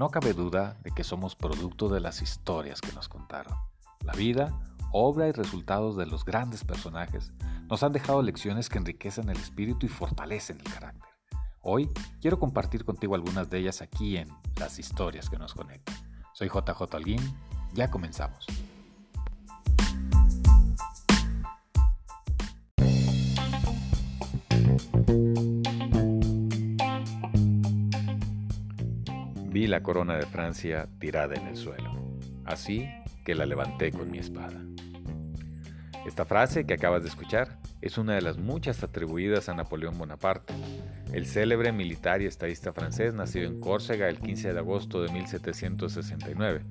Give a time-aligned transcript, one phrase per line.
[0.00, 3.52] No cabe duda de que somos producto de las historias que nos contaron.
[4.02, 4.58] La vida,
[4.92, 7.34] obra y resultados de los grandes personajes
[7.68, 11.10] nos han dejado lecciones que enriquecen el espíritu y fortalecen el carácter.
[11.60, 11.90] Hoy
[12.22, 15.94] quiero compartir contigo algunas de ellas aquí en Las historias que nos conectan.
[16.32, 17.20] Soy JJ Alguín,
[17.74, 18.46] ya comenzamos.
[29.70, 32.88] La corona de Francia tirada en el suelo, así
[33.24, 34.60] que la levanté con mi espada.
[36.06, 40.54] Esta frase que acabas de escuchar es una de las muchas atribuidas a Napoleón Bonaparte,
[41.12, 46.64] el célebre militar y estadista francés nacido en Córcega el 15 de agosto de 1769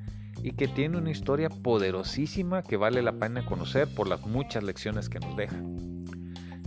[0.44, 5.09] y que tiene una historia poderosísima que vale la pena conocer por las muchas lecciones
[5.09, 5.58] que nos deja.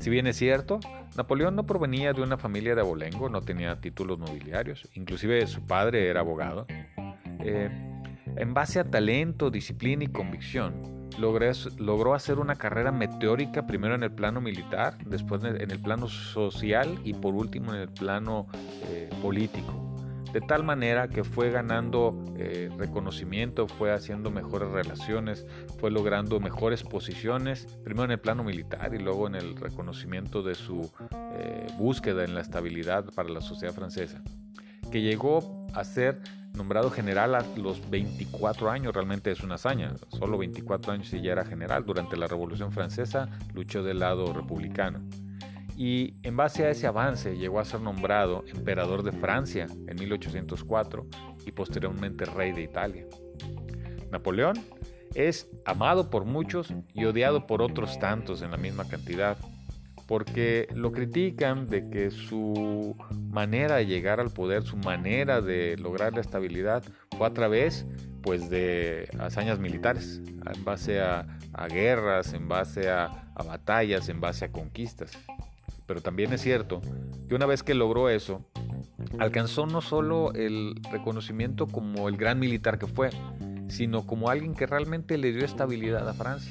[0.03, 0.81] Si bien es cierto,
[1.17, 6.09] Napoleón no provenía de una familia de abolengo, no tenía títulos nobiliarios, inclusive su padre
[6.09, 6.67] era abogado.
[7.39, 7.71] Eh,
[8.35, 14.11] en base a talento, disciplina y convicción, logró hacer una carrera meteórica primero en el
[14.11, 18.49] plano militar, después en el plano social y por último en el plano
[18.89, 19.92] eh, político
[20.33, 25.47] de tal manera que fue ganando eh, reconocimiento, fue haciendo mejores relaciones,
[25.79, 30.55] fue logrando mejores posiciones, primero en el plano militar y luego en el reconocimiento de
[30.55, 30.91] su
[31.35, 34.23] eh, búsqueda en la estabilidad para la sociedad francesa,
[34.91, 36.21] que llegó a ser
[36.55, 41.33] nombrado general a los 24 años, realmente es una hazaña, solo 24 años y ya
[41.33, 45.01] era general, durante la Revolución Francesa luchó del lado republicano
[45.77, 51.07] y en base a ese avance llegó a ser nombrado emperador de Francia en 1804
[51.47, 53.07] y posteriormente rey de Italia.
[54.11, 54.57] Napoleón
[55.15, 59.37] es amado por muchos y odiado por otros tantos en la misma cantidad,
[60.07, 62.97] porque lo critican de que su
[63.31, 66.83] manera de llegar al poder, su manera de lograr la estabilidad
[67.17, 67.87] fue a través
[68.23, 70.21] pues de hazañas militares,
[70.55, 71.27] en base a,
[71.69, 75.13] guerras, en base a batallas, en base a conquistas.
[75.93, 76.81] Pero también es cierto
[77.29, 78.47] que una vez que logró eso,
[79.19, 83.11] alcanzó no solo el reconocimiento como el gran militar que fue,
[83.69, 86.51] sino como alguien que realmente le dio estabilidad a Francia.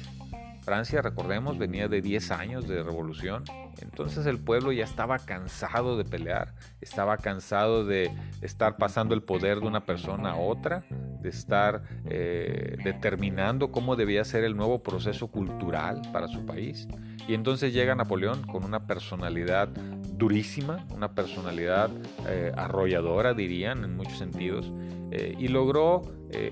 [0.62, 3.42] Francia, recordemos, venía de 10 años de revolución,
[3.80, 8.12] entonces el pueblo ya estaba cansado de pelear, estaba cansado de
[8.42, 10.84] estar pasando el poder de una persona a otra,
[11.20, 16.86] de estar eh, determinando cómo debía ser el nuevo proceso cultural para su país.
[17.26, 21.90] Y entonces llega Napoleón con una personalidad durísima, una personalidad
[22.28, 24.72] eh, arrolladora, dirían en muchos sentidos,
[25.10, 26.02] eh, y logró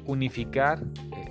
[0.05, 0.83] unificar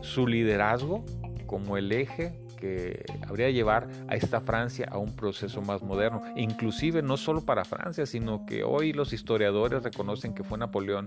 [0.02, 1.06] su liderazgo
[1.46, 6.22] como el eje que habría de llevar a esta Francia a un proceso más moderno,
[6.36, 11.06] inclusive no solo para Francia, sino que hoy los historiadores reconocen que fue Napoleón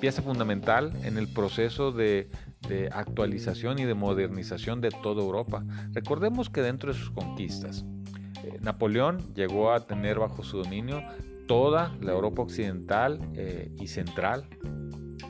[0.00, 2.28] pieza fundamental en el proceso de,
[2.92, 5.64] actualización y de modernización de toda Europa.
[5.92, 7.84] Recordemos que dentro de sus conquistas,
[8.42, 11.02] eh, Napoleón llegó a tener bajo su dominio
[11.46, 14.48] toda la Europa occidental eh, y central,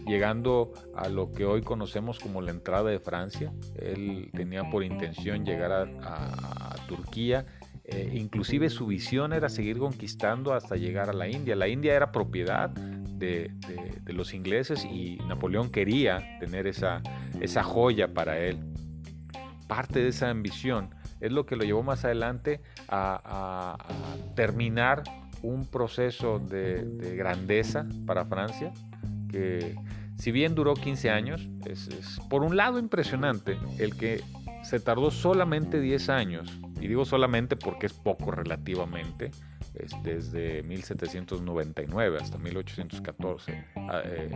[0.06, 3.52] llegando a lo que hoy conocemos como la entrada de Francia.
[3.76, 7.46] Él tenía por intención llegar a, Turquía.
[7.84, 11.56] Eh, inclusive su visión era seguir conquistando hasta llegar a la India.
[11.56, 13.50] La India era propiedad de,
[14.06, 17.02] los ingleses y Napoleón quería tener esa,
[17.40, 18.58] esa joya para él.
[19.68, 23.78] Parte de esa ambición es lo que lo llevó más adelante a,
[24.34, 25.02] terminar
[25.42, 28.72] un proceso de, de, grandeza para Francia,
[29.28, 29.74] que
[30.22, 34.22] si bien duró 15 años, es, por un lado impresionante el que
[34.62, 39.32] se tardó solamente 10 años, y digo solamente porque es poco relativamente,
[39.74, 44.30] es desde 1799 hasta 1814, ah, eh,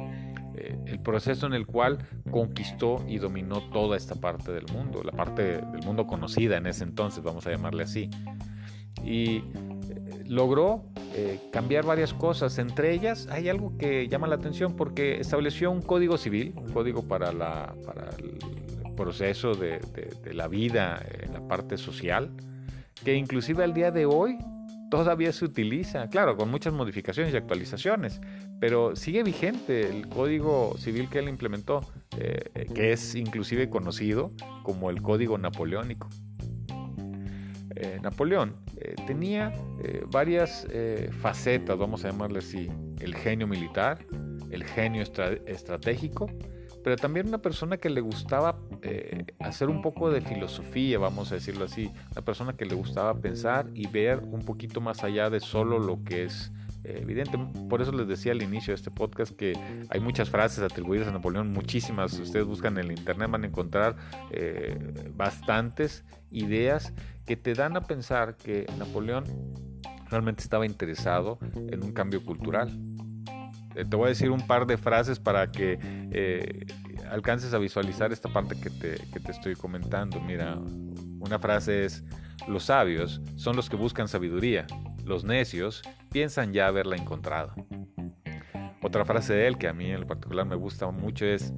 [0.57, 1.99] eh, el proceso en el cual
[2.33, 6.83] conquistó y dominó toda esta parte del mundo, la parte del mundo conocida en ese
[6.83, 8.11] entonces, vamos a llamarle así.
[9.05, 9.45] Y
[10.29, 10.85] logró
[11.15, 12.59] eh, cambiar varias cosas.
[12.59, 17.03] Entre ellas hay algo que llama la atención porque estableció un código civil, un código
[17.03, 19.81] para, el proceso de,
[20.33, 22.31] la vida en la parte social,
[23.05, 24.39] que inclusive al día de hoy
[24.91, 28.21] todavía se utiliza, claro, con muchas modificaciones y actualizaciones,
[28.61, 31.81] pero sigue vigente el código civil que él implementó,
[32.19, 34.31] eh, que es inclusive conocido
[34.63, 36.09] como el código napoleónico.
[37.77, 39.53] Eh, Napoleón eh, tenía
[39.85, 40.67] eh, varias
[41.21, 42.71] facetas, vamos a llamarle así,
[43.01, 43.99] el genio militar,
[44.51, 46.31] el genio estratégico,
[46.83, 48.59] pero también una persona que le gustaba
[49.41, 53.67] hacer un poco de filosofía, vamos a decirlo así, una persona que le gustaba pensar
[53.75, 56.53] y ver un poquito más allá de solo lo que es
[56.87, 57.39] evidente.
[57.69, 59.55] Por eso les decía al inicio de este podcast que
[59.89, 62.13] hay muchas frases atribuidas a Napoleón, muchísimas.
[62.13, 63.97] Si ustedes buscan en el internet van a encontrar
[64.31, 66.93] eh, bastantes ideas
[67.25, 69.25] que te dan a pensar que Napoleón
[70.11, 72.71] realmente estaba interesado en un cambio cultural.
[73.75, 75.79] Eh, te voy a decir un par de frases para que
[76.11, 76.67] eh,
[77.11, 80.21] alcances a visualizar esta parte que te, que te estoy comentando.
[80.21, 80.59] Mira,
[81.19, 82.05] una frase es,
[82.49, 84.67] los sabios son los que buscan sabiduría,
[85.07, 87.55] los necios piensan ya haberla encontrado.
[88.83, 91.55] Otra frase de él que a mí en particular me gusta mucho es,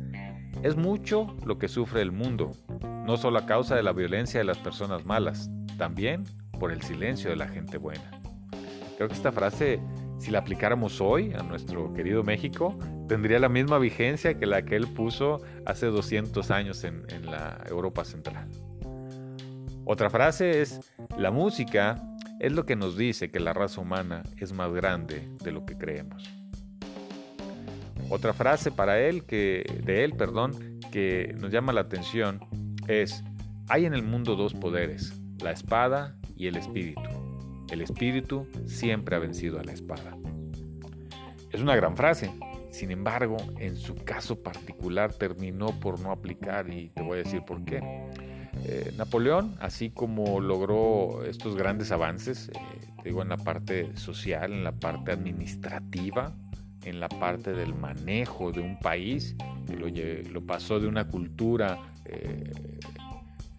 [0.62, 2.52] es mucho lo que sufre el mundo,
[3.04, 6.24] no solo a causa de la violencia de las personas malas, también
[6.60, 8.10] por el silencio de la gente buena.
[8.96, 9.80] Creo que esta frase,
[10.18, 12.78] si la aplicáramos hoy a nuestro querido México,
[13.08, 17.62] tendría la misma vigencia que la que él puso hace 200 años en, en la
[17.68, 18.48] Europa Central.
[19.84, 20.80] Otra frase es,
[21.16, 22.02] la música
[22.40, 25.76] es lo que nos dice que la raza humana es más grande de lo que
[25.76, 26.22] creemos.
[28.10, 32.40] Otra frase para él que de él, perdón, que nos llama la atención
[32.86, 33.22] es
[33.68, 37.02] hay en el mundo dos poderes, la espada y el espíritu.
[37.70, 40.16] El espíritu siempre ha vencido a la espada.
[41.50, 42.30] Es una gran frase.
[42.70, 47.42] Sin embargo, en su caso particular terminó por no aplicar y te voy a decir
[47.44, 47.80] por qué.
[48.64, 52.58] Eh, Napoleón, así como logró estos grandes avances, eh,
[53.04, 56.34] digo, en la parte social, en la parte administrativa,
[56.84, 59.36] en la parte del manejo de un país,
[60.30, 62.52] lo, pasó de una cultura eh,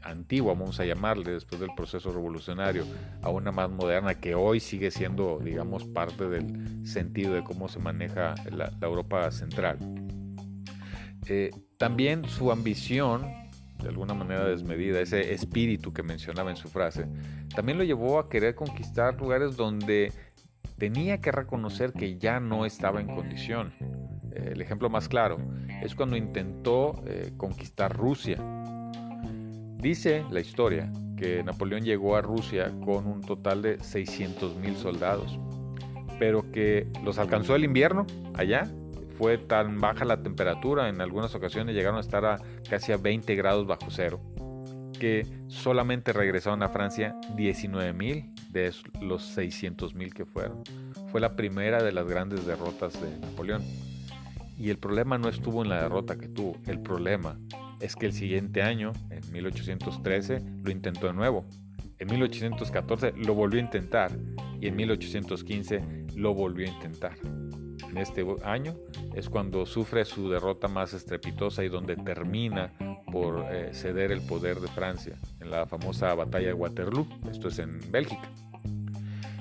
[0.02, 2.84] antigua, vamos a llamarle, después del proceso revolucionario,
[3.22, 7.80] a una más moderna que hoy sigue siendo, digamos, parte del sentido de cómo se
[7.80, 9.78] maneja la, Europa central.
[11.78, 13.49] también su ambición
[13.82, 17.06] de alguna manera desmedida, ese espíritu que mencionaba en su frase,
[17.56, 20.12] también lo llevó a querer conquistar lugares donde
[20.78, 23.74] tenía que reconocer que ya no estaba en condición.
[24.32, 25.38] Eh, el ejemplo más claro
[25.82, 28.38] es cuando intentó eh, conquistar Rusia.
[29.78, 35.40] Dice la historia que Napoleón llegó a Rusia con un total de 600 mil soldados,
[36.18, 38.70] pero que los alcanzó el invierno allá
[39.20, 42.40] fue tan baja la temperatura, en algunas ocasiones llegaron a estar a
[42.70, 44.22] casi a 20 grados bajo cero,
[44.98, 50.64] que solamente regresaron a Francia 19 mil de los 600 mil que fueron.
[51.12, 53.62] Fue la primera de las grandes derrotas de Napoleón.
[54.58, 57.38] Y el problema no estuvo en la derrota que tuvo, el problema
[57.82, 61.46] es que el siguiente año, en 1813, lo intentó de nuevo.
[61.98, 64.12] En 1814 lo volvió a intentar
[64.62, 67.18] y en 1815 lo volvió a intentar
[67.90, 68.76] en este año
[69.14, 72.72] es cuando sufre su derrota más estrepitosa y donde termina
[73.12, 77.60] por eh, ceder el poder de Francia en la famosa batalla de Waterloo, esto es
[77.60, 78.30] en Bélgica.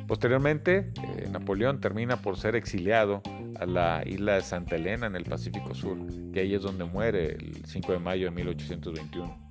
[0.06, 3.22] Posteriormente, eh, Napoleón termina por ser exiliado
[3.60, 5.98] a la isla de Santa Elena en el Pacífico Sur,
[6.32, 9.48] que ahí es donde muere el 5 de mayo de 1821.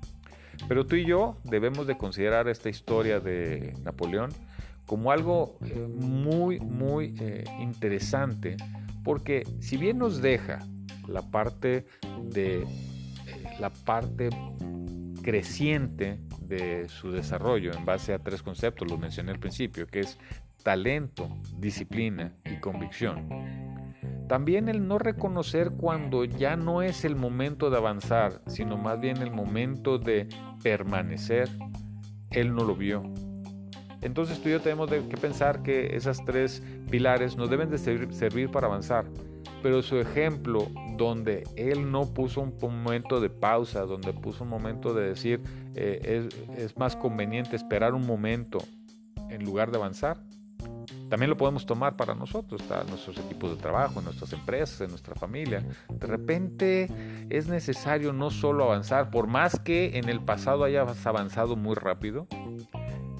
[0.68, 4.32] Pero tú y yo debemos de considerar esta historia de Napoleón
[4.88, 7.14] como algo eh, muy, muy
[7.60, 8.58] interesante
[9.08, 10.60] porque si bien nos deja
[11.08, 11.86] la parte
[12.24, 12.66] de eh,
[13.58, 14.30] la parte
[15.24, 20.20] creciente de su desarrollo en base a tres conceptos, los mencioné al principio, que es
[20.62, 23.30] talento, disciplina y convicción.
[24.28, 29.22] También el no reconocer cuando ya no es el momento de avanzar, sino más bien
[29.22, 30.28] el momento de
[30.62, 31.48] permanecer,
[32.32, 33.04] él no lo vio.
[34.02, 38.50] Entonces tú y yo tenemos que pensar que esas tres pilares nos deben de servir,
[38.50, 39.06] para avanzar.
[39.64, 44.94] Pero su ejemplo, donde él no puso un momento de pausa, donde puso un momento
[44.94, 45.42] de decir
[45.76, 48.60] eh, es, más conveniente esperar un momento
[49.30, 50.18] en lugar de avanzar,
[51.10, 54.90] también lo podemos tomar para nosotros, en nuestros equipos de trabajo, en nuestras empresas, en
[54.90, 55.64] nuestra familia.
[55.90, 56.90] De repente
[57.30, 62.28] es necesario no solo avanzar, por más que en el pasado hayas avanzado muy rápido,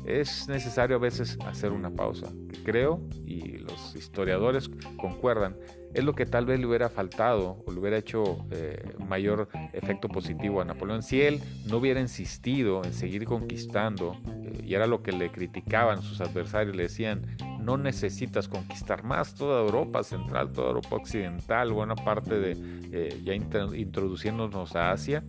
[0.08, 5.58] es necesario a veces hacer una pausa, que creo, y los historiadores concuerdan,
[5.94, 10.08] es lo que tal vez le hubiera faltado o le hubiera hecho eh, mayor efecto
[10.08, 11.04] positivo a Napoleón.
[11.04, 16.02] Si él no hubiera insistido en seguir conquistando, eh, y era lo que le criticaban
[16.02, 21.96] sus adversarios, le decían, no necesitas conquistar más toda Europa central, toda Europa occidental, buena
[21.96, 22.56] parte de
[22.92, 25.24] eh, ya introduciéndonos a Asia,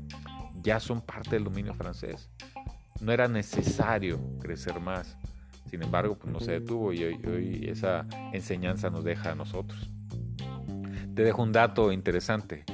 [0.61, 2.31] ya son parte del dominio francés
[3.01, 5.17] no era necesario crecer más.
[5.71, 9.91] Sin embargo, pues no se detuvo y hoy, esa enseñanza nos deja a nosotros.
[11.15, 12.65] Te dejo un dato interesante.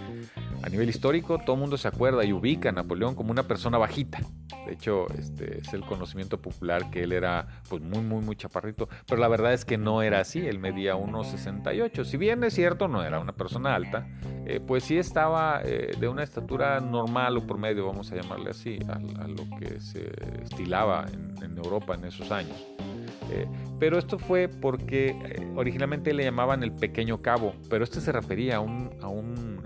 [0.64, 3.76] A nivel histórico, todo el mundo se acuerda y ubica a Napoleón como una persona
[3.76, 4.20] bajita.
[4.66, 8.88] De hecho, este es el conocimiento popular que él era pues muy, muy, muy chaparrito.
[9.06, 10.38] Pero la verdad es que no era así.
[10.38, 12.04] Él medía 1,68.
[12.04, 14.08] Si bien es cierto, no era una persona alta,
[14.46, 18.78] eh, pues sí estaba eh, de una estatura normal o promedio, vamos a llamarle así,
[18.88, 21.04] a, lo que se estilaba
[21.42, 22.56] en, Europa en esos años.
[23.30, 23.46] Eh,
[23.78, 25.14] pero esto fue porque
[25.56, 29.62] originalmente le llamaban el pequeño cabo, pero este se refería a un, a un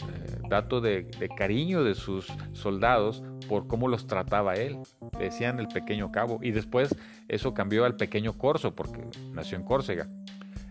[0.48, 4.78] dato de, cariño de sus soldados por cómo los trataba él.
[5.18, 6.94] decían el pequeño cabo y después
[7.28, 10.08] eso cambió al pequeño corso porque nació en Córcega.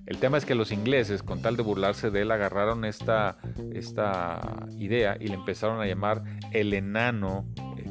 [0.06, 3.38] El tema es que los ingleses, con tal de burlarse de él, agarraron esta,
[3.74, 7.46] esta idea y le empezaron a llamar el enano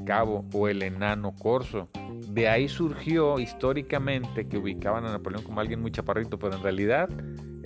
[0.07, 1.91] cabo o el enano corso.
[2.29, 7.11] De ahí surgió históricamente que ubicaban a Napoleón como alguien muy chaparrito, pero en realidad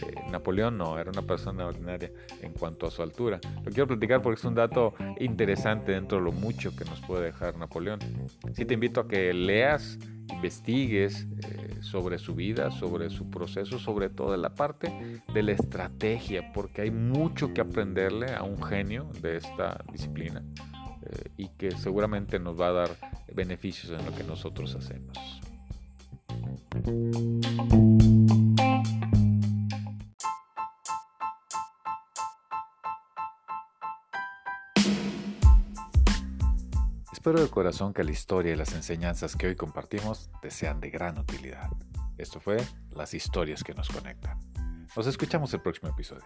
[0.03, 2.11] eh, Napoleón no, era una persona ordinaria
[2.43, 3.41] en cuanto a su altura.
[3.65, 7.27] Lo quiero platicar porque es un dato interesante dentro de lo mucho que nos puede
[7.27, 8.01] dejar Napoleón.
[8.55, 9.99] Sí te invito a que leas,
[10.33, 16.53] investigues eh, sobre su vida, sobre su proceso, sobre todo la parte de la estrategia,
[16.53, 20.43] porque hay mucho que aprenderle a un genio de esta disciplina
[21.03, 22.91] eh, y que seguramente nos va a dar
[23.35, 25.41] beneficios en lo que nosotros hacemos.
[37.21, 40.89] Espero de corazón que la historia y las enseñanzas que hoy compartimos te sean de
[40.89, 41.69] gran utilidad.
[42.17, 42.57] Esto fue
[42.97, 44.41] Las historias que nos conectan.
[44.97, 46.25] Nos escuchamos el próximo episodio.